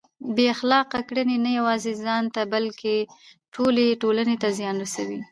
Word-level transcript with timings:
بې 0.35 0.45
اخلاقه 0.55 0.99
کړنې 1.09 1.37
نه 1.45 1.51
یوازې 1.57 1.93
ځان 2.05 2.23
ته 2.35 2.41
بلکه 2.53 2.91
ټولې 3.55 3.87
ټولنې 4.01 4.35
ته 4.41 4.47
زیان 4.57 4.75
رسوي. 4.83 5.21